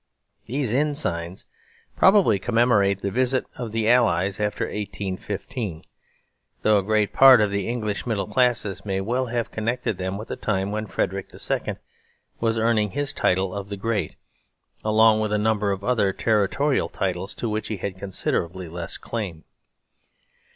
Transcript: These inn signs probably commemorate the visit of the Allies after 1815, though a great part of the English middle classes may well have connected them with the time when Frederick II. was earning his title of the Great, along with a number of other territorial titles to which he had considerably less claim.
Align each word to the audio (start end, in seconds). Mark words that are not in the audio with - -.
These 0.47 0.73
inn 0.73 0.95
signs 0.95 1.45
probably 1.95 2.39
commemorate 2.39 3.03
the 3.03 3.11
visit 3.11 3.45
of 3.55 3.71
the 3.71 3.87
Allies 3.87 4.39
after 4.39 4.63
1815, 4.65 5.83
though 6.63 6.79
a 6.79 6.83
great 6.83 7.13
part 7.13 7.39
of 7.39 7.51
the 7.51 7.67
English 7.69 8.07
middle 8.07 8.25
classes 8.25 8.83
may 8.83 8.99
well 8.99 9.27
have 9.27 9.51
connected 9.51 9.99
them 9.99 10.17
with 10.17 10.29
the 10.29 10.35
time 10.35 10.71
when 10.71 10.87
Frederick 10.87 11.29
II. 11.31 11.75
was 12.39 12.57
earning 12.57 12.89
his 12.89 13.13
title 13.13 13.53
of 13.53 13.69
the 13.69 13.77
Great, 13.77 14.15
along 14.83 15.19
with 15.19 15.31
a 15.31 15.37
number 15.37 15.69
of 15.71 15.83
other 15.83 16.11
territorial 16.11 16.89
titles 16.89 17.35
to 17.35 17.47
which 17.47 17.67
he 17.67 17.77
had 17.77 17.99
considerably 17.99 18.67
less 18.67 18.97
claim. 18.97 19.43